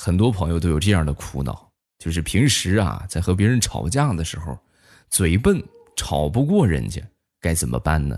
[0.00, 4.56] 很多朋友都有这样的苦恼，就是平时啊，在和别人吵架的时候，
[5.10, 5.60] 嘴笨，
[5.96, 7.02] 吵不过人家，
[7.40, 8.16] 该怎么办呢？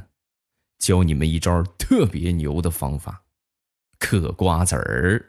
[0.79, 3.23] 教你们一招特别牛的方法，
[3.99, 5.25] 嗑瓜子儿。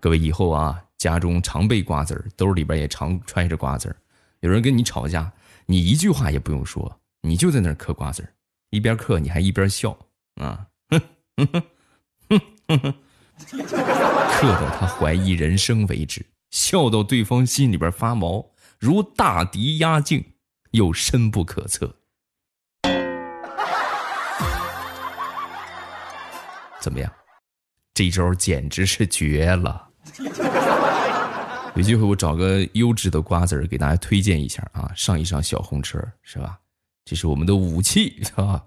[0.00, 3.96] 各位以后啊，家中常备瓜子儿，兜里边也常揣着瓜子儿。
[4.40, 5.32] 有人跟你吵架，
[5.64, 8.28] 你一句话也不用说，你就在那儿嗑瓜子儿，
[8.68, 9.98] 一边嗑你还一边笑
[10.34, 11.00] 啊，哼
[11.38, 11.50] 哼
[12.28, 12.94] 哼哼哼
[13.44, 13.58] 刻，
[14.42, 20.24] 到他怀疑人生为止，笑到对方心里边发毛，如大敌压境，
[20.72, 21.96] 又深不可测。
[26.80, 27.12] 怎么样？
[27.92, 29.88] 这招简直是绝了！
[31.74, 36.58] 有机会我找个优质的瓜子儿给大家推荐一下啊，上一上小红车是吧？
[37.04, 38.64] 这是我们的武器，是吧？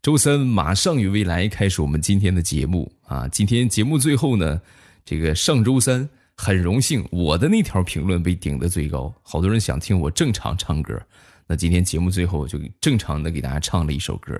[0.00, 3.26] 周三马上与未来开始我们今天的节目啊！
[3.28, 4.60] 今天节目最后呢，
[5.04, 11.00] 这个上周三很荣幸我的那条评论被顶的最高，好多人想听我正常唱歌，
[11.48, 14.32] 那今天节目最后就正常的给大家唱了一首歌，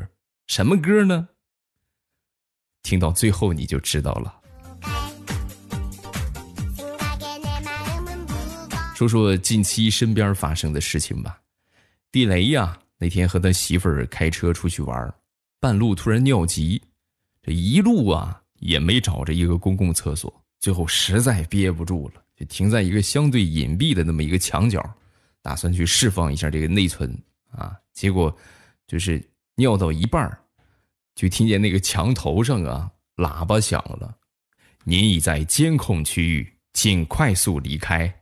[0.47, 1.29] 什么歌呢？
[2.85, 4.35] 听到最后你就知道了。
[8.95, 11.41] 说说近期身边发生的事情吧。
[12.13, 15.15] 地雷呀，那天和他媳妇儿开车出去玩，
[15.61, 16.81] 半路突然尿急，
[17.43, 24.83] 这一路啊也没找着一个公共厕所，最后实在憋不住了，就停在一个相对隐蔽的那么一个墙角，
[25.43, 27.13] 打算去释放一下这个内存
[27.51, 27.77] 啊。
[27.93, 28.35] 结果
[28.87, 29.23] 就是
[29.57, 30.39] 尿到一半
[31.15, 34.17] 就听见那个墙头上啊喇叭响了
[34.85, 38.15] ：“您已在监控区域，请快速离开。”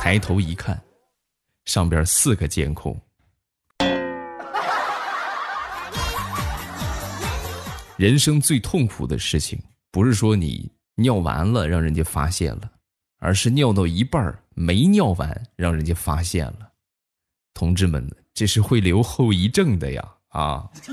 [0.00, 0.82] 抬头一看，
[1.66, 2.98] 上边四个监控。
[8.02, 12.68] 人生最痛苦的事情，不是说你尿完了让人家发现了，
[13.20, 16.72] 而是尿到一半没尿完让人家发现了。
[17.54, 20.14] 同志们，这是会留后遗症的呀！
[20.30, 20.68] 啊。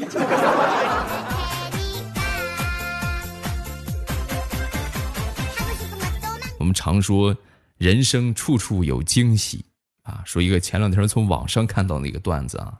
[6.59, 7.35] 我们常说，
[7.79, 9.65] 人生处处有惊喜
[10.03, 10.21] 啊。
[10.27, 12.79] 说一个前两天从网上看到那个段子啊，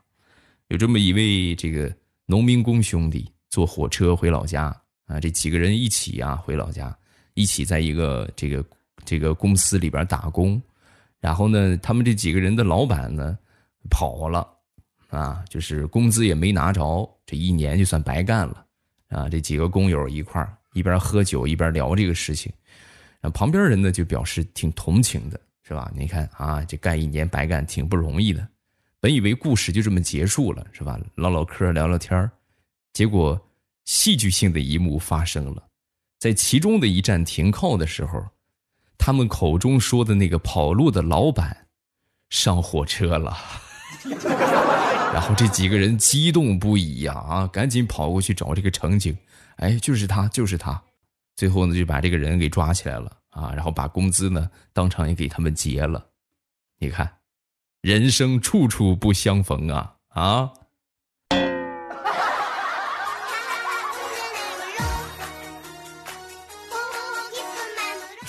[0.68, 1.91] 有这么一位这个
[2.28, 4.65] 农民工兄弟坐火车回老家
[5.05, 6.95] 啊，这几个人一起啊回老家，
[7.33, 8.63] 一起在一个这个
[9.03, 10.61] 这个公司里边打工，
[11.19, 13.38] 然后呢，他们这几个人的老板呢
[13.89, 14.47] 跑了
[15.09, 18.65] 啊，就是工资也没拿着，这一年就算白干了
[19.07, 19.27] 啊。
[19.27, 22.53] 这几个工友一块儿一边喝酒一边聊这个事情。
[23.19, 25.91] 那旁边人呢就表示挺同情的，是吧？
[25.95, 28.47] 你看啊，这干一年白干挺不容易的。
[29.01, 30.99] 本以为故事就这么结束了，是吧？
[31.15, 32.29] 唠唠嗑，聊聊天
[32.94, 33.39] 结果
[33.85, 35.67] 戏剧性的一幕发生了，
[36.19, 38.23] 在其中的一站停靠的时候，
[38.97, 41.67] 他们口中说的那个跑路的老板
[42.29, 43.38] 上火车了，
[45.13, 49.17] 然后这几个人激动不已呀，啊，赶紧跑过去找这个乘警，
[49.57, 50.81] 哎，就是他，就是他。
[51.35, 56.06] 最后呢，就把这个人给抓起来了啊，然后把工资呢当场也给他们结了。
[56.79, 57.09] 你看，
[57.81, 60.51] 人生处处不相逢啊啊！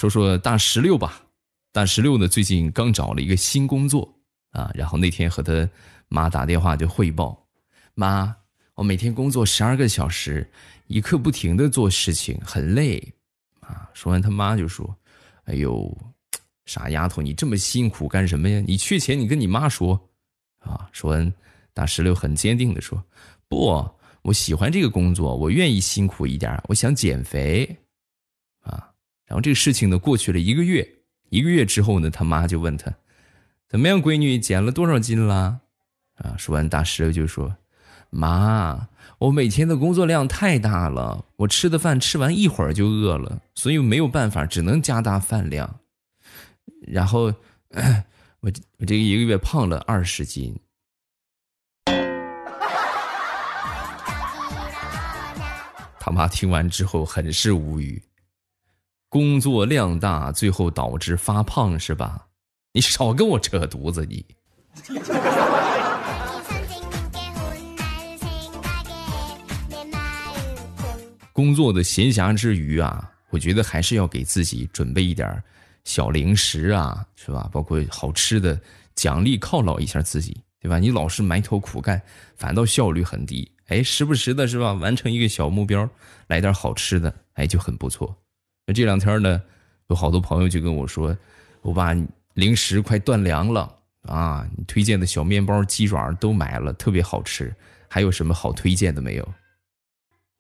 [0.01, 1.21] 说说大石榴吧，
[1.73, 4.11] 大石榴呢最近刚找了一个新工作
[4.51, 5.69] 啊，然后那天和他
[6.09, 7.47] 妈打电话就汇报，
[7.93, 8.35] 妈，
[8.77, 10.51] 我每天工作十二个小时。
[10.87, 12.99] 一刻不停的做事情很累，
[13.61, 13.89] 啊！
[13.95, 14.93] 说完他妈就说
[15.45, 15.97] ：“哎呦，
[16.65, 18.61] 傻丫头，你这么辛苦干什么呀？
[18.67, 20.01] 你缺钱你跟你妈说，
[20.61, 21.33] 啊！”说完，
[21.75, 23.01] 大石榴很坚定的说
[23.49, 23.87] ：“不，
[24.23, 27.77] 我喜欢这个工作，我愿意辛苦一点，我想减肥，！”
[29.31, 30.97] 然后这个事情呢过去了一个月，
[31.29, 32.93] 一个月之后呢，他妈就问他
[33.71, 35.61] ：“怎么样，闺女减了多少斤啦？”
[36.19, 36.35] 啊！
[36.37, 37.57] 说完，大石榴就说
[38.11, 38.89] ：“妈。”
[39.21, 45.79] 我每天的工作量太大了，我吃的饭吃完一会儿就饿了，所以没有办法，只能加大饭量。
[46.89, 47.33] 然后，
[48.41, 50.59] 我我这个一个月胖了二十斤。
[56.01, 58.03] 他妈听完之后很是无语，
[59.11, 62.27] 工作量大，最后导致发胖是吧？
[62.73, 64.25] 你少跟我扯犊子你。
[71.33, 75.43] 工作的闲暇之余啊，我觉得还是要给自己准备一点
[75.83, 77.49] 小零食啊，是吧？
[77.53, 78.61] 包括好吃的
[78.95, 80.79] 奖励犒劳一下自己，对吧？
[80.79, 82.01] 你老是埋头苦干，
[82.37, 83.51] 反倒效率很低。
[83.67, 84.73] 哎，时不时的是吧？
[84.75, 85.89] 完成一个小目标，
[86.29, 88.17] 来点好吃的，哎，就很不错。
[88.73, 89.41] 这两天呢，
[89.89, 91.17] 有好多朋友就跟我说
[91.63, 91.95] ：“我爸
[92.35, 93.73] 零食快断粮了
[94.03, 94.47] 啊！
[94.57, 97.55] 你推荐的小面包、鸡爪都买了，特别好吃。
[97.89, 99.29] 还有什么好推荐的没有？”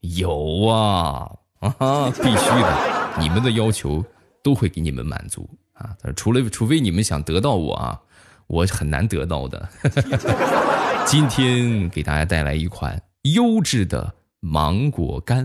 [0.01, 4.03] 有啊啊，必须的，你们的要求
[4.43, 5.95] 都会给你们满足啊！
[6.17, 8.01] 除了除非你们想得到我啊，
[8.47, 9.69] 我很难得到的。
[11.07, 12.99] 今天给大家带来一款
[13.35, 15.45] 优质的芒果干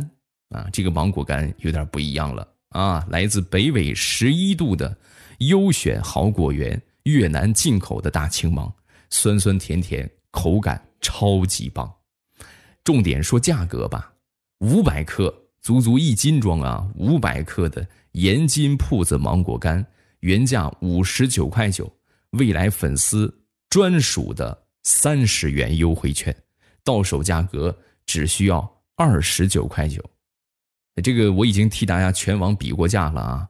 [0.52, 4.98] 啊，这个芒果干有点不一样了啊，来自北纬十一度的
[5.40, 8.72] 优选好果园越南进口的大青芒，
[9.10, 11.90] 酸酸甜甜，口感超级棒。
[12.84, 14.12] 重点说价格吧。
[14.60, 16.86] 五百克，足足一斤装啊！
[16.96, 19.86] 五百克的盐津铺子芒果干，
[20.20, 21.90] 原价五十九块九，
[22.32, 23.34] 未来粉丝
[23.70, 26.36] 专属的三十元优惠券，
[26.84, 30.04] 到手价格只需要二十九块九。
[31.02, 33.50] 这个我已经替大家全网比过价了啊！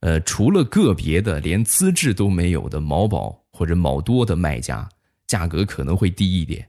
[0.00, 4.88] 呃，除了个别的连资质都没有的某宝或者某多的卖家，
[5.26, 6.66] 价格可能会低一点。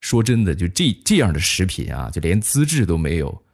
[0.00, 3.44] 说真的，就这这样的食品啊，就连资质都没有，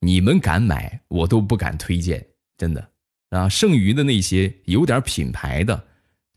[0.00, 2.26] 你们敢买，我都不敢推荐，
[2.58, 2.90] 真的
[3.30, 3.48] 啊。
[3.48, 5.82] 剩余的那些有点品牌的，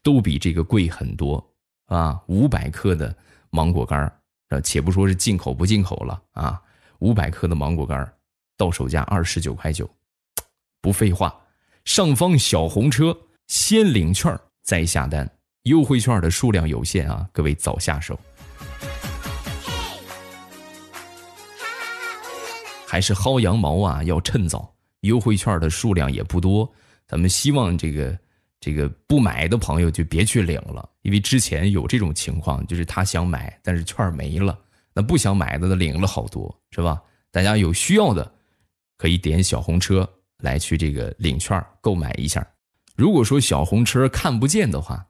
[0.02, 1.46] 都比这个贵很多
[1.88, 2.22] 啊。
[2.28, 3.14] 五百克的
[3.50, 6.62] 芒果干儿，且不说是进口不进口了啊，
[7.00, 8.14] 五百克的芒果干儿，
[8.62, 9.90] 到手价二十九块九。
[10.82, 11.36] 不废话，
[11.84, 13.18] 上方小红车
[13.48, 15.28] 先领券再下单，
[15.64, 18.20] 优惠券的数量有限啊，各位早下手。
[22.86, 26.72] 还是薅羊毛啊，要趁早，优惠券的数量也不多。
[27.08, 28.16] 咱们希望这个
[28.60, 34.56] 这个不买的朋友就别去领了，因为之前有这种情况，就是他想买，但是券没了，
[34.94, 37.02] 那不想买的呢领了好多，是吧？
[37.32, 38.30] 大家有需要的
[39.02, 40.08] 可以点小红车
[40.44, 42.46] 来去这个领券购买一下。
[42.96, 45.04] 如果说小红车看不见的话，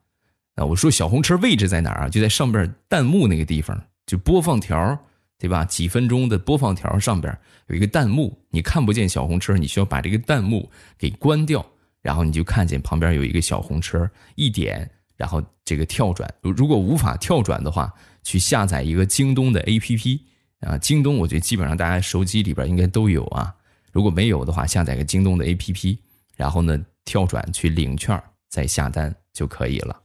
[0.56, 2.08] 那我说小红车位置在哪儿啊？
[2.08, 4.98] 就在上边弹幕那个地方，就播放条。
[5.38, 5.64] 对吧？
[5.64, 7.36] 几分钟的播放条上边
[7.66, 11.66] 有一个弹幕，你看不见小红车，你需要把这个弹幕给关掉，
[12.00, 16.32] 然后你就看见旁边有一个小红车，一点，然后这个跳转。
[16.42, 17.92] 如果无法跳转的话，
[18.22, 20.20] 去下载一个京东的 APP
[20.60, 23.52] 啊，京东我觉得基本上大家手机里边应该都有啊。
[23.92, 25.98] 如果没有的话，下载个京东的 APP，
[26.34, 30.02] 然后呢跳转去领券，再下单就可以了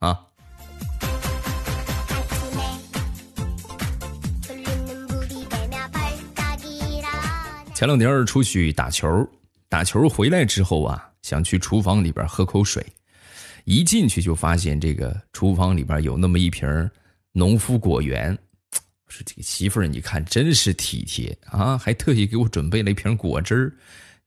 [0.00, 0.20] 啊。
[7.74, 9.26] 前两天出去打球，
[9.70, 12.84] 打球回来之后啊，想去厨房里边喝口水，
[13.64, 16.68] 一进去就发现这个厨房里边有那么一瓶
[17.32, 18.38] 农夫果园。
[19.10, 23.72] 说这个媳妇儿，你看真是体贴啊，还特意给我准备了一瓶果汁儿，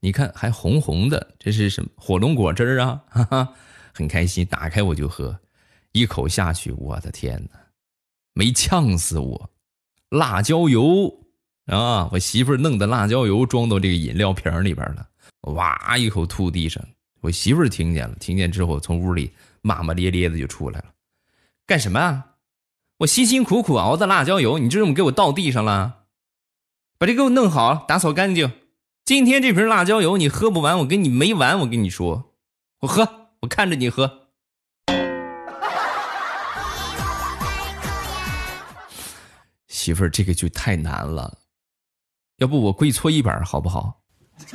[0.00, 3.02] 你看还红红的，这是什么火龙果汁儿啊？
[3.10, 3.52] 哈哈，
[3.92, 5.36] 很开心，打开我就喝，
[5.92, 7.58] 一口下去，我的天哪，
[8.34, 9.50] 没呛死我，
[10.10, 11.20] 辣椒油。
[11.66, 12.10] 啊！
[12.12, 15.08] 我媳妇儿弄的辣椒油装到这个饮料瓶里边了，
[15.54, 15.96] 哇！
[15.96, 16.86] 一口吐地上。
[17.22, 19.32] 我媳妇儿听见了，听见之后从屋里
[19.62, 20.92] 骂骂咧咧的就出来了。
[21.64, 22.22] 干什么啊？
[22.98, 26.02] 我辛辛苦苦熬的辣椒油，你就这么给我倒地上了？
[26.96, 28.52] 把这给我弄好，打扫干净。
[29.04, 31.58] 今天这瓶辣椒油你喝不完，我跟你没完。
[31.58, 32.36] 我跟你说，
[32.82, 34.28] 我喝，我看着你喝。
[39.66, 41.38] 媳妇儿，这个就太难了。
[42.36, 44.02] 要不我跪搓衣板好不好？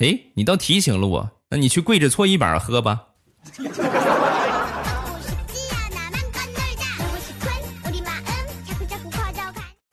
[0.00, 3.08] 哎，你倒提醒了我，那你去跪着搓衣板喝吧。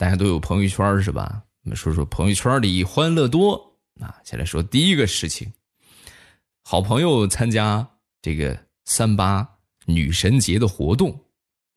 [0.02, 1.44] 大家都有朋友圈是吧？
[1.64, 3.54] 我们说说朋友圈里欢乐多
[4.00, 4.18] 啊。
[4.24, 5.54] 先来说第一个事情，
[6.64, 7.88] 好朋友参加
[8.20, 9.48] 这个三八
[9.86, 11.12] 女神节的活动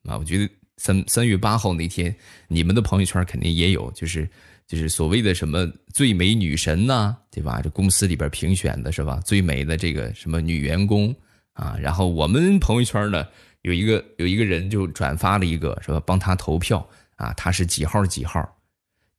[0.09, 0.49] 啊，我觉得。
[0.77, 2.13] 三三月八号那天，
[2.49, 4.29] 你们的朋友圈肯定也有，就是
[4.67, 7.61] 就是所谓的什么最美女神呐，对吧？
[7.61, 9.21] 这公司里边评选的是吧？
[9.23, 11.15] 最美的这个什么女员工
[11.53, 13.25] 啊，然后我们朋友圈呢
[13.61, 16.01] 有一个有一个人就转发了一个，是吧？
[16.05, 18.57] 帮他投票啊，他是几号几号？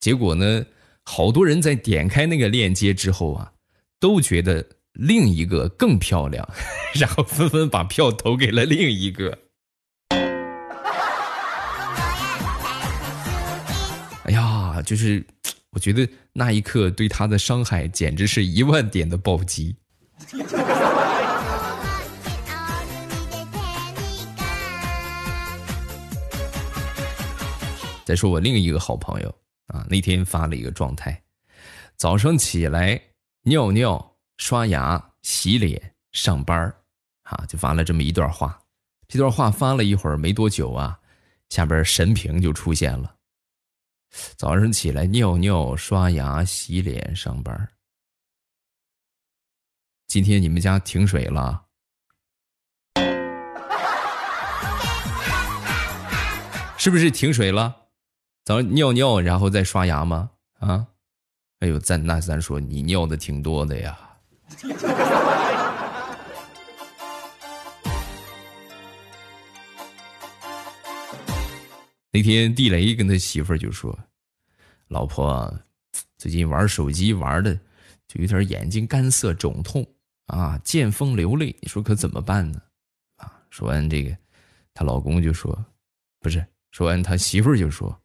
[0.00, 0.64] 结果呢，
[1.04, 3.52] 好多人在点开那个链接之后啊，
[3.98, 6.46] 都觉得另一个更漂亮，
[6.94, 9.38] 然后纷纷把票投给了另一个。
[14.24, 15.24] 哎呀，就是，
[15.70, 19.76] 我觉得那一刻对他的伤害简直是一万点的暴击。
[28.06, 29.28] 再说我另一个好朋友
[29.66, 31.20] 啊，那天发了一个状态：
[31.96, 33.02] 早上起来
[33.42, 36.72] 尿尿刷牙、洗脸、上班
[37.24, 38.56] 啊，就发了这么一段话。
[39.08, 41.00] 这段话发了一会儿没多久啊，
[41.48, 43.16] 下边神评就出现了。
[44.36, 47.68] 早上起来尿尿、刷牙、洗脸、上班。
[50.06, 51.64] 今天你们家停水了？
[56.78, 57.85] 是不是停水了？
[58.46, 60.30] 早尿尿然后再刷牙吗？
[60.60, 60.86] 啊？
[61.58, 63.98] 哎呦，咱那咱说你尿的挺多的呀。
[72.12, 73.98] 那天地雷跟他媳妇儿就说
[74.86, 75.52] ：“老婆，
[76.16, 77.52] 最近玩手机玩的
[78.06, 79.84] 就有点眼睛干涩肿痛
[80.26, 82.62] 啊，见风流泪，你说可怎么办呢？”
[83.18, 84.16] 啊，说完这个，
[84.72, 85.52] 她老公就说
[86.22, 88.00] ：“不是。”说完，他媳妇儿就说：“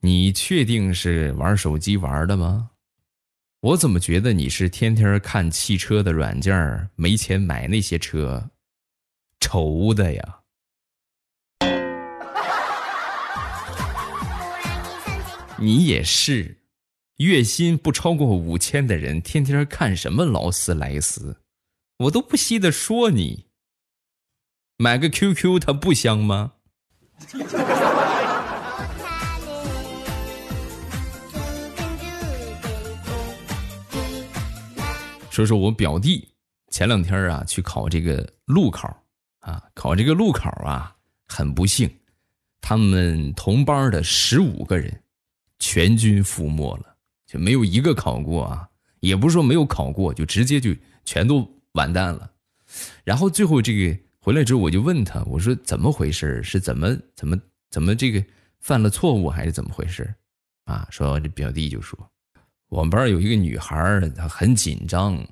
[0.00, 2.70] 你确定是玩手机玩的吗？
[3.60, 8.50] 我怎么觉得你是天天看汽车的软件没钱买那些车，
[9.40, 10.40] 愁的呀？”
[15.58, 16.62] 你也是，
[17.18, 21.40] 月薪不超过五千的人，天天看什么劳斯莱斯，
[21.98, 23.46] 我都不稀得说你。
[24.76, 26.54] 买个 QQ，它不香吗？
[35.32, 36.28] 说说我表弟
[36.68, 39.02] 前两天啊去考这个路考
[39.38, 40.94] 啊，考这个路考啊，
[41.26, 41.90] 很不幸，
[42.60, 45.02] 他们同班的十五个人。
[45.58, 48.68] 全军覆没了，就没有一个考过啊！
[48.98, 50.74] 也不是说没有考过，就直接就
[51.04, 52.28] 全都完蛋了。
[53.04, 56.42] 然后最后这个回来之后，我就问他，我说怎么回事？
[56.42, 58.22] 是怎么怎么怎么这个
[58.58, 60.12] 犯了错误，还是怎么回事？
[60.64, 61.96] 啊，说这表弟就说，
[62.72, 65.22] 我们班有一个女孩，她很紧张，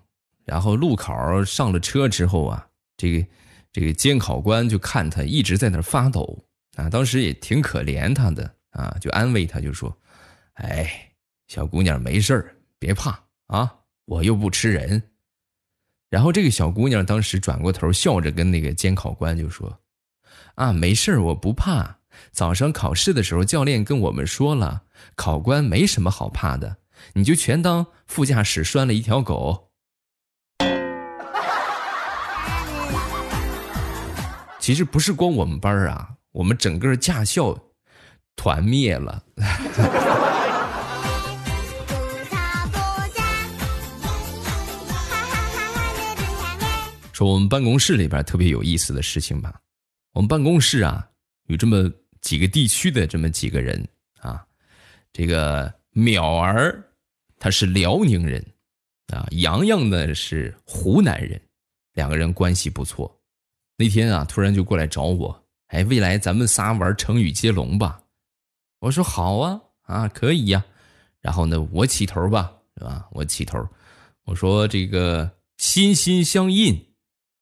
[0.44, 2.68] 然后路考上了车之后啊，
[2.98, 3.26] 这个
[3.72, 6.38] 这个监考官就看她一直在那发抖
[6.76, 9.96] 啊，当时也挺可怜她的啊，就安慰她，就说。
[10.54, 11.10] 哎，
[11.48, 15.02] 小姑娘没事儿，别怕啊，我又不吃人。
[16.10, 19.74] 然后这个小姑娘当时转过头，笑着跟那个监考官就说
[20.56, 21.96] ：“啊，没事儿，我不怕。
[22.32, 24.82] 早上考试的时候，教练跟我们说了，
[25.14, 26.76] 考官没什么好怕的，
[27.12, 29.68] 你就全当副驾驶拴了一条狗。”
[34.60, 37.58] 其实不是光我们班啊，我们整个驾校
[38.36, 39.24] 团灭了。
[47.12, 49.54] 说我们办公室里边特别有意思的事情吧。
[50.12, 51.06] 我们办公室啊，
[51.48, 51.90] 有这么
[52.20, 53.86] 几个地区的这么几个人
[54.20, 54.44] 啊。
[55.12, 56.82] 这个淼儿
[57.40, 58.44] 他是辽宁人
[59.08, 61.40] 啊，洋洋呢是湖南人，
[61.94, 63.20] 两个人关系不错。
[63.76, 68.00] 那天啊，突然就过来找我，哎，未来咱们仨玩成语接龙吧。
[68.78, 70.64] 我说好啊，啊可以呀。
[71.20, 73.08] 然后呢，我起头吧，是吧？
[73.12, 73.66] 我起头，
[74.24, 76.78] 我说这个心心相印。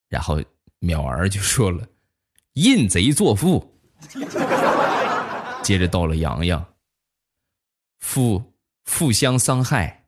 [0.08, 0.40] 然后
[0.80, 1.86] 淼儿就说了
[2.54, 3.78] ：“印贼作父。”
[5.62, 6.64] 接着到了洋洋，
[7.98, 8.42] 父
[8.88, 10.04] 互相伤害。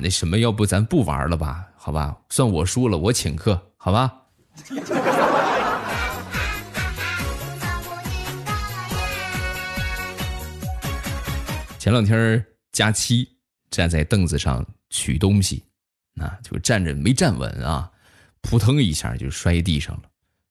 [0.00, 1.66] 那什么，要不咱不玩了吧？
[1.76, 4.12] 好吧，算我输了，我请客，好吧？
[11.78, 13.28] 前两天假期
[13.70, 14.64] 站在凳子上。
[14.90, 15.64] 取东西，
[16.12, 17.90] 那就站着没站稳啊，
[18.42, 20.02] 扑腾一下就摔地上了。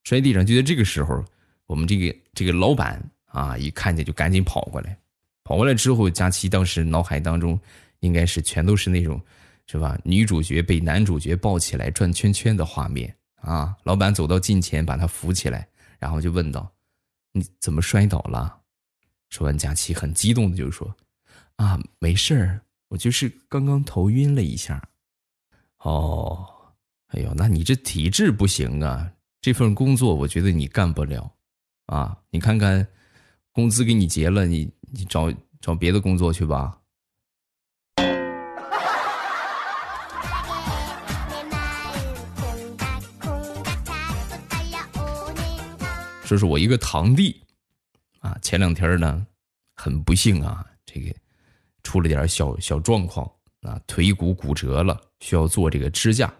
[0.02, 1.24] 摔地上就在这个时候，
[1.64, 3.02] 我们这个这个老板
[3.34, 4.96] 啊，一看见就赶紧跑过来。
[5.42, 7.58] 跑过来之后，佳琪当时脑海当中
[7.98, 9.20] 应该是全都是那种，
[9.66, 9.98] 是吧？
[10.04, 13.76] 女主角被男主角抱起来转圈圈的画面啊。
[13.82, 15.66] 老板走到近前，把他扶起来，
[15.98, 16.72] 然后就问道
[17.32, 18.60] ：“你怎么摔倒了？”
[19.30, 20.94] 说完，佳琪很激动的就说
[21.56, 24.80] ：“啊，没事儿。”我就是刚刚头晕了一下，
[25.78, 26.46] 哦，
[27.08, 29.10] 哎呦，那你这体质不行啊！
[29.40, 31.28] 这份工作我觉得你干不了，
[31.86, 32.86] 啊，你看看，
[33.54, 36.76] 工资给你结了，你你找找别的工作去吧。
[46.24, 47.40] 说是我一个堂弟，
[48.18, 49.24] 啊，前两天呢，
[49.76, 51.14] 很不幸啊，这个。
[51.84, 53.30] 出了点小小状况
[53.60, 56.34] 啊，腿骨骨折了，需要做这个支架，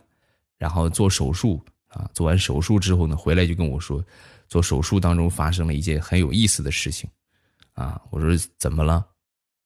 [0.58, 2.10] 然后做手术啊。
[2.12, 4.02] 做完手术之后呢，回来就跟我说，
[4.48, 7.08] 做手术当中发生了一件很有意思的事情
[7.72, 8.00] 啊。
[8.10, 9.06] 我说怎么了？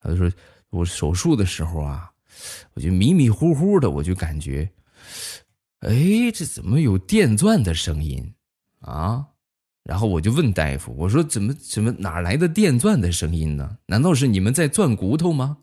[0.00, 0.30] 他就说
[0.70, 2.10] 我手术的时候啊，
[2.74, 4.70] 我就迷迷糊糊的，我就感觉，
[5.80, 8.34] 哎，这怎么有电钻的声音
[8.80, 9.26] 啊？
[9.82, 13.78] 然后我就问大夫，我说怎么怎么哪来的电钻的声音呢？
[13.86, 15.56] 难道是你们在钻骨头吗？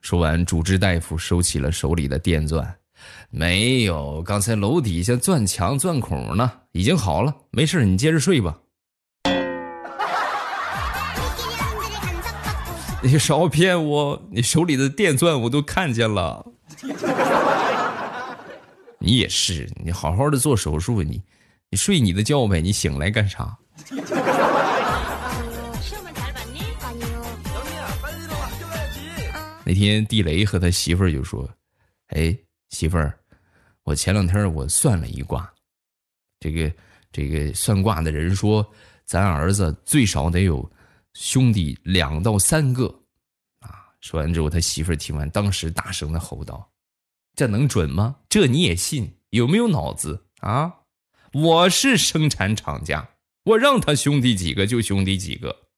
[0.00, 2.79] 说完，主治大夫收起了手里的电钻，
[3.30, 8.58] 没有，刚才楼底下钻墙钻孔呢，已经好了，没事，你接着睡吧。
[13.02, 16.44] 你少骗我，你手里的电钻我都看见了。
[18.98, 21.22] 你也是，你好好的做手术，你。
[21.72, 23.56] 你睡你的觉呗，你醒来干啥？
[29.64, 31.48] 那天地雷和他媳妇儿就说
[32.10, 32.36] ：“哎，
[32.70, 33.18] 媳妇儿，
[33.84, 35.52] 我前两天我算了一卦，
[36.40, 36.72] 这个
[37.12, 38.68] 这个算卦的人说，
[39.04, 40.70] 咱儿子最少得有
[41.14, 42.86] 兄弟两到三个。”
[43.60, 46.72] 啊，说完之后，他媳妇儿听完，当时大声的吼道
[47.36, 48.16] ：“这能准吗？
[48.28, 49.16] 这你也信？
[49.30, 50.74] 有没有脑子啊？”
[51.32, 53.10] 我是生产厂家，
[53.44, 55.69] 我让他兄弟几个就兄弟几个。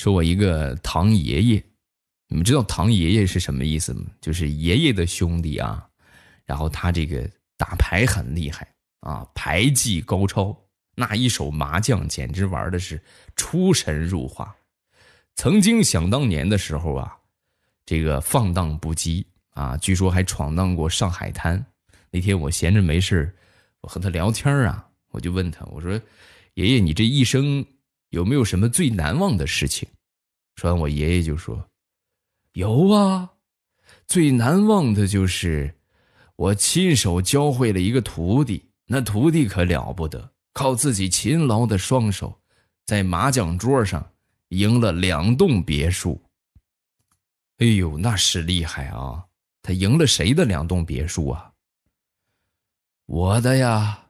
[0.00, 1.62] 说我一个堂爷爷，
[2.28, 4.06] 你们知道堂爷爷是什么意思吗？
[4.18, 5.86] 就是爷爷的兄弟啊。
[6.46, 7.28] 然后他这个
[7.58, 8.66] 打牌很厉害
[9.00, 10.56] 啊，牌技高超，
[10.94, 12.98] 那一手麻将简直玩的是
[13.36, 14.56] 出神入化。
[15.34, 17.14] 曾经想当年的时候啊，
[17.84, 21.62] 这个放荡不羁啊，据说还闯荡过上海滩。
[22.10, 23.30] 那天我闲着没事
[23.82, 25.92] 我和他聊天啊，我就问他，我说
[26.54, 27.62] ：“爷爷，你这一生
[28.10, 29.88] 有没有什么最难忘的事情？”
[30.54, 31.68] 说完，我爷爷就说
[32.52, 33.30] ：“有啊，
[34.06, 35.74] 最难忘的就是
[36.36, 42.40] 我亲手教会了一个徒弟，那徒弟可了不得，靠自己勤劳的双手，
[42.86, 44.06] 在麻将桌上。”
[44.50, 46.20] 赢了两栋别墅，
[47.58, 49.24] 哎呦，那是厉害啊！
[49.62, 51.52] 他赢了谁的两栋别墅啊？
[53.06, 54.06] 我的呀！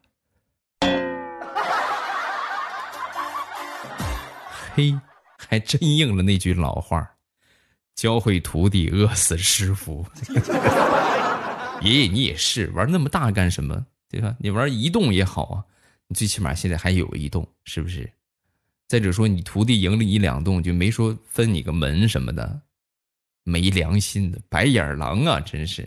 [4.81, 4.99] 嘿，
[5.37, 7.07] 还真应了那句老话
[7.95, 10.07] 教会徒弟，饿死师傅。
[11.83, 13.85] 爷爷，你也是玩那么大干什么？
[14.09, 14.35] 对吧？
[14.39, 15.65] 你玩移动也好啊，
[16.09, 18.11] 你最起码现在还有移动，是不是？
[18.89, 22.63] 再者说，你徒弟赢了你两栋，就没说分你个门什么的，
[23.45, 25.39] 没良心的白眼狼啊！
[25.41, 25.87] 真是。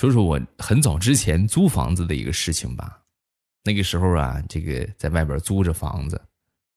[0.00, 2.98] 说说我很早之前租房子的一个事情吧。
[3.62, 6.18] 那个时候啊，这个在外边租着房子，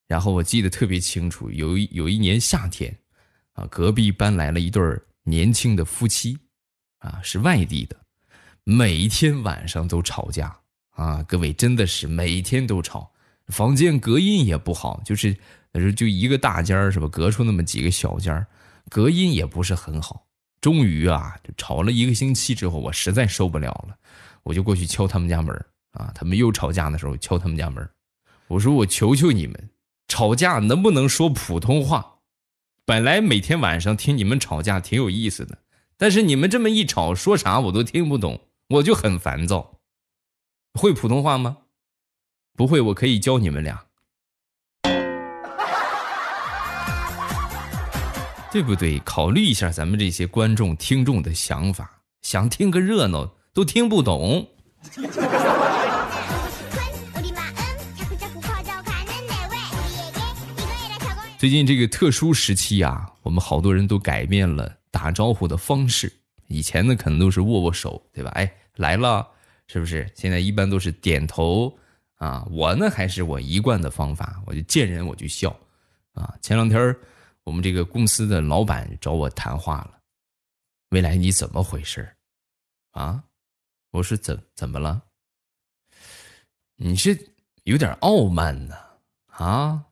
[0.10, 2.94] 然后我记得特别清楚，有一有一年夏天，
[3.54, 4.84] 啊，隔壁搬来了一对
[5.24, 6.38] 年轻的夫妻，
[6.98, 7.96] 啊，是外地的。
[8.66, 10.54] 每天晚上都吵架
[10.90, 11.24] 啊！
[11.24, 13.10] 各位真的是每天都吵，
[13.48, 15.34] 房间隔音也不好，就是
[15.72, 17.08] 那时候就一个大间儿是吧？
[17.08, 18.46] 隔出那么几个小间儿，
[18.90, 20.28] 隔音也不是很好。
[20.63, 23.97] 终于啊，就吵了一个星期之后，我实在受不了了，
[24.43, 25.54] 我就过去敲他们家门
[25.91, 26.10] 啊。
[26.15, 27.86] 他们又吵架的时候，敲他们家门
[28.47, 29.69] 我说：“我求求你们，
[30.08, 32.19] 吵架能不能说普通话？
[32.86, 35.58] 本来每天晚上听你们吵架挺有意思的，
[35.97, 39.82] 但是你们这么一吵，说啥我都听不懂。”我就很烦躁，
[40.73, 41.58] 会普通话吗？
[42.56, 43.86] 不会，我可以教你们俩，
[48.54, 49.00] 对不对？
[49.00, 51.89] 考虑一下咱们这些观众听众的想法，
[52.22, 54.48] 想听个热闹都听不懂。
[61.39, 66.13] 最近这个特殊时期啊，我们好多人都改变了打招呼的方式。
[66.48, 68.30] 以前呢，可能都是握握手，对吧？
[68.36, 69.28] 哎，来了，
[69.66, 70.08] 是不是？
[70.13, 71.76] 现在一般都是点头
[72.18, 72.46] 啊。
[72.52, 75.50] 我呢，还是我一贯的方法，我就见人我就笑
[76.13, 76.36] 啊。
[76.39, 76.96] 前两天儿
[77.44, 80.00] 我们这个公司的老板找我谈话了，
[80.90, 82.16] 未来你怎么回事
[82.92, 83.24] 啊？
[83.92, 85.04] 我说怎怎么了？
[86.76, 88.76] 你是有点傲慢呢？
[89.28, 89.86] 啊？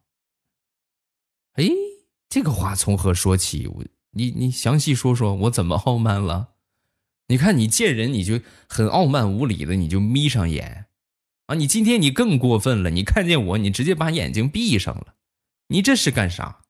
[1.54, 1.70] 哎，
[2.30, 3.68] 这个话从何说起？
[3.68, 6.56] 我你你详细说说，我怎么傲慢了？
[7.28, 10.88] 你看，你见人你就很傲慢无礼的，你就眯上眼，
[11.46, 11.56] 啊！
[11.56, 15.16] 你今天你更过分了，你看见我，你直接把眼睛闭上了，
[15.68, 16.64] 你这是干啥？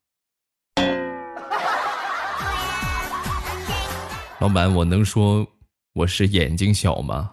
[4.42, 5.48] 老板，我能说
[5.94, 7.32] 我是眼睛小吗？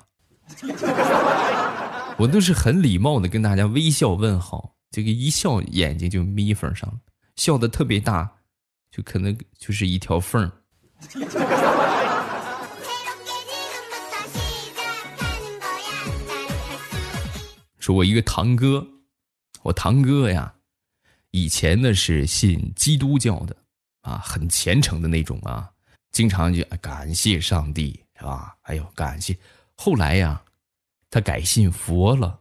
[2.19, 6.99] 我都是很礼貌的跟大家微笑问好，这个一笑眼睛就眯缝上了，
[7.37, 8.31] 笑的特别大，
[8.91, 10.53] 就可能就是一条缝
[17.79, 18.87] 说我一个堂哥，
[19.63, 20.53] 我堂哥呀，
[21.31, 23.57] 以前呢是信基督教的
[24.03, 25.71] 啊，很虔诚的那种啊，
[26.13, 28.57] 经常就感谢上帝是吧？
[28.63, 29.37] 哎呦，感谢。
[29.75, 30.43] 后来呀，
[31.11, 32.41] 他改信佛了。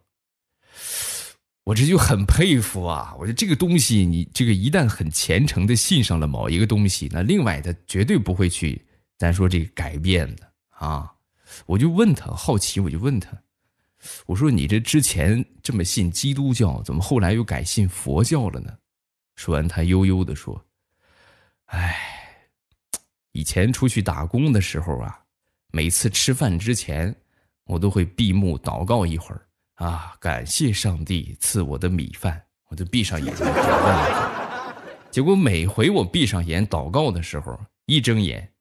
[1.63, 3.13] 我这就很佩服啊！
[3.19, 8.81] 我说这个东西，你这个一旦很虔诚的信上了某一个东西，那另外他绝对不会去
[9.17, 11.13] 咱说这个改变的啊！
[11.65, 13.37] 我就问他，好奇我就问他，
[14.27, 18.73] 我说你这之前这么信基督教，怎么后来又改信佛教了呢？
[19.35, 20.65] 说完，他悠悠的说
[21.67, 21.95] ：“哎，
[23.37, 25.19] 以前出去打工的时候啊，
[25.71, 27.15] 每次吃饭之前，
[27.65, 29.41] 我都会闭目祷告一会儿。”
[29.77, 30.15] 啊！
[30.19, 34.73] 感谢上帝赐我的米饭，我就闭上眼睛祷告。
[35.11, 38.51] 结果每回我闭上眼祷告的时候，一睁眼，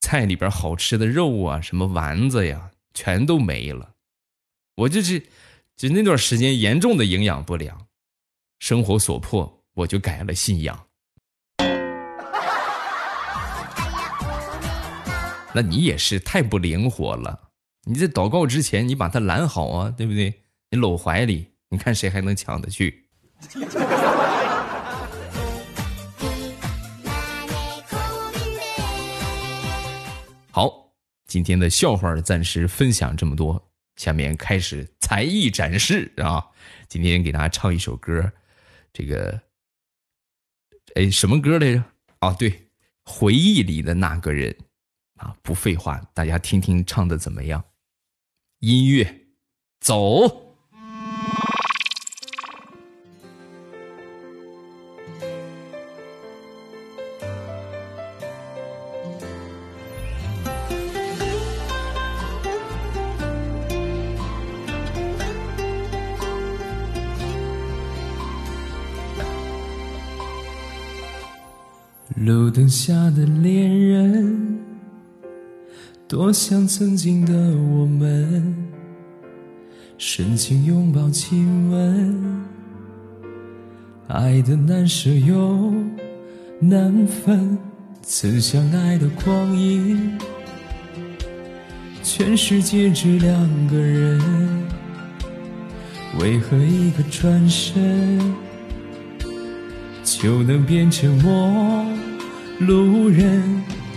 [0.00, 3.92] 菜里边好吃的肉啊，什么丸子呀，全都没了。
[4.74, 5.24] 我就是，
[5.76, 7.86] 就那段时间严重的营养不良，
[8.58, 10.85] 生活所迫，我就改了信仰。
[15.56, 17.48] 那你也是太不灵活了！
[17.84, 20.42] 你在祷告之前，你把它拦好啊，对不对？
[20.70, 23.08] 你搂怀里，你看谁还能抢得去？
[30.52, 30.92] 好，
[31.26, 36.46] 今天的笑话暂时分享这么多，下面开始才艺展示啊！
[36.86, 38.30] 今天给大家唱一首歌，
[38.92, 39.40] 这个，
[40.96, 41.82] 哎，什么歌来着？
[42.18, 42.68] 啊，对，
[43.06, 44.54] 回忆里的那个人
[45.16, 45.36] 啊！
[45.42, 47.64] 不废话，大家听听唱的怎么样？
[48.60, 49.26] 音乐，
[49.80, 50.44] 走。
[72.18, 74.65] 路灯下的恋人，
[76.08, 78.54] 多像曾经的我们，
[79.98, 82.44] 深情拥抱亲吻，
[84.06, 85.74] 爱的难舍又
[86.60, 87.58] 难分，
[88.02, 90.16] 曾相爱的光阴，
[92.04, 94.20] 全世界只两个人，
[96.20, 98.20] 为何一个转身
[100.04, 101.84] 就能变成陌？
[102.60, 103.42] 路人，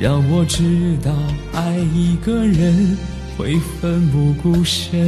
[0.00, 1.12] 让我知道，
[1.52, 2.96] 爱一个人
[3.36, 4.98] 会奋不顾身。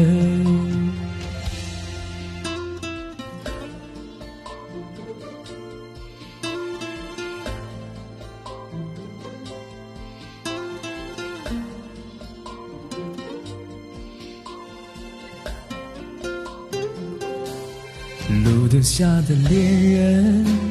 [18.45, 20.62] 路灯下的恋人。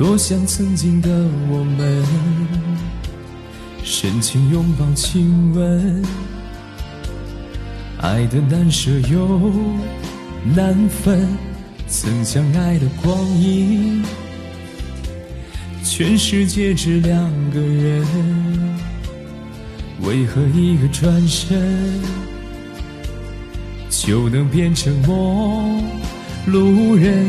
[0.00, 1.10] 多想曾经的
[1.50, 2.02] 我们，
[3.84, 6.02] 深情拥抱亲吻，
[7.98, 9.52] 爱的难舍又
[10.56, 11.28] 难分，
[11.86, 14.02] 曾相爱的光阴，
[15.84, 18.06] 全世界只两个人，
[20.00, 22.00] 为何一个转身
[23.90, 25.78] 就能变成陌
[26.46, 27.28] 路人？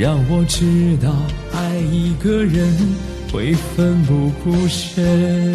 [0.00, 1.12] 让我知道，
[1.52, 2.74] 爱一个人
[3.30, 5.54] 会奋不顾身。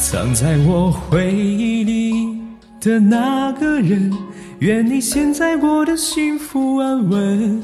[0.00, 2.36] 藏在我回忆里
[2.80, 4.12] 的那个人，
[4.58, 7.62] 愿你现在过得幸福安稳。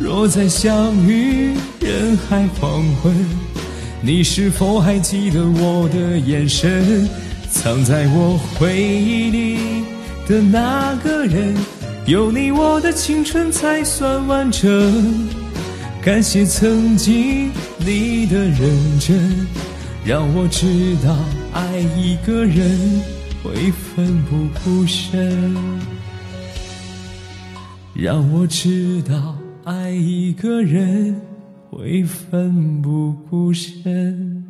[0.00, 3.14] 若再相遇人海黄昏，
[4.00, 7.08] 你是否还记得我的眼神？
[7.52, 9.58] 藏在我回忆里
[10.26, 11.54] 的那个人，
[12.04, 15.28] 有你我的青春才算完整。
[16.02, 19.46] 感谢曾经你的认真，
[20.04, 21.16] 让我知道
[21.52, 23.00] 爱一个人
[23.40, 25.46] 会奋不顾身，
[27.94, 31.20] 让我知道爱一个人
[31.70, 34.41] 会奋不顾身。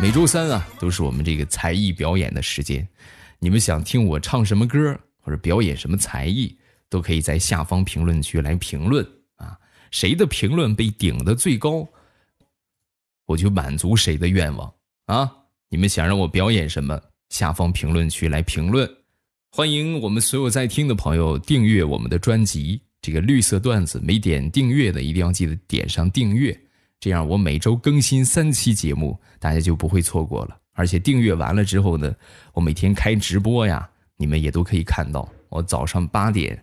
[0.00, 2.86] 每周三啊，都是我们这个才艺表演的时间。
[3.40, 6.56] 你们想听我唱什么歌，或者表演什么才艺，
[6.88, 9.58] 都可以在下方评论区来评论啊。
[9.90, 11.84] 谁的评论被顶的最高，
[13.26, 14.72] 我就满足谁的愿望
[15.06, 15.28] 啊。
[15.68, 18.88] 你们想让我表演什么，下方评论区来评论。
[19.50, 22.80] 欢迎我们所有在听的朋友订阅我们的专辑。
[23.02, 26.56] 这个绿色段子没点订阅的，一定要记得点上订阅。
[27.00, 30.58] 这样，我每周更新三期节目，大家就不会错过了。
[30.72, 32.12] 而且订阅完了之后呢，
[32.52, 35.28] 我每天开直播呀，你们也都可以看到。
[35.48, 36.60] 我早上八点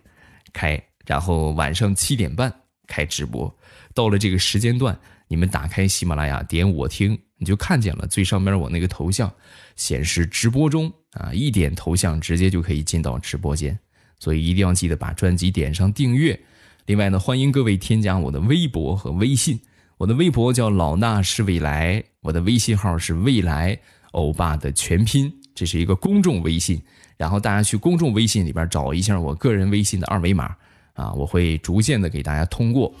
[0.52, 2.52] 开，然后晚上七点半
[2.86, 3.54] 开直播。
[3.94, 9.32] 到了这个时间段，你们打开喜马拉雅，点我听，你就看见了最上面我那个头像
[9.74, 13.78] 显示直播中啊，一点头像直接就可以进到直播间。
[14.18, 16.38] 所以一定要记得把专辑点上订阅。
[16.84, 19.58] 另外呢，欢迎各位添加我的微博和微信。
[19.98, 23.78] 我的微博叫老衲是未来，我的微信号是未来
[24.12, 26.82] 欧巴的全拼，这是一个公众微信。
[27.16, 30.54] 然后大家去公众微信里边找一下我个人微信的二维码
[30.92, 32.92] 啊，我会逐渐的给大家通过。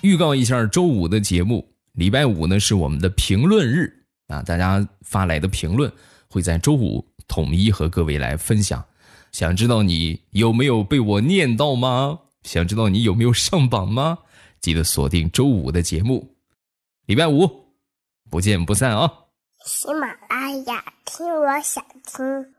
[0.00, 3.92] 预告一下周五的节目，礼拜五呢是我们的评论日
[4.28, 5.92] 啊，大家发来的评论
[6.26, 8.82] 会在周五统一和各位来分享。
[9.30, 12.20] 想知道你有没有被我念到吗？
[12.42, 14.18] 想知道你有没有上榜吗？
[14.60, 16.36] 记得锁定周五的节目，
[17.06, 17.72] 礼拜五
[18.30, 19.10] 不见不散啊！
[19.64, 22.54] 喜马拉雅听，我想听。